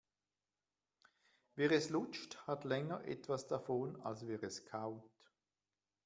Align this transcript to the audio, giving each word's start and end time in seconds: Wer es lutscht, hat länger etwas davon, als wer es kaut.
Wer 1.53 1.69
es 1.71 1.91
lutscht, 1.91 2.35
hat 2.47 2.63
länger 2.63 3.05
etwas 3.05 3.45
davon, 3.47 4.01
als 4.01 4.25
wer 4.25 4.41
es 4.41 4.65
kaut. 4.65 5.07